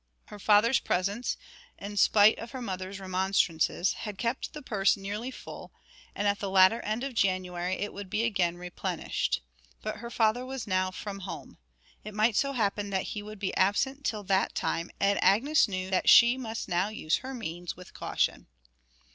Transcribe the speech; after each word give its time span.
Her 0.29 0.39
father's 0.39 0.79
presents, 0.79 1.37
in 1.77 1.95
spite 1.95 2.39
of 2.39 2.49
her 2.53 2.61
mother's 2.63 2.99
remonstrances, 2.99 3.93
had 3.93 4.17
kept 4.17 4.53
the 4.53 4.63
purse 4.63 4.97
nearly 4.97 5.29
full, 5.29 5.71
and 6.15 6.27
at 6.27 6.39
the 6.39 6.49
latter 6.49 6.79
end 6.81 7.03
of 7.03 7.13
January 7.13 7.75
it 7.75 7.93
would 7.93 8.09
be 8.09 8.23
again 8.23 8.57
replenished. 8.57 9.43
But 9.83 9.97
her 9.97 10.09
father 10.09 10.43
was 10.43 10.65
now 10.65 10.89
from 10.89 11.19
home. 11.19 11.59
It 12.03 12.15
might 12.15 12.35
so 12.35 12.53
happen 12.53 12.89
that 12.89 13.09
he 13.13 13.21
would 13.21 13.37
be 13.37 13.55
absent 13.55 14.03
till 14.03 14.23
that 14.23 14.55
time, 14.55 14.89
and 14.99 15.23
Agnes 15.23 15.67
knew 15.67 15.91
that 15.91 16.09
she 16.09 16.35
must 16.35 16.67
now 16.67 16.87
use 16.89 17.17
her 17.17 17.35
means 17.35 17.77
with 17.77 17.93
caution. 17.93 18.47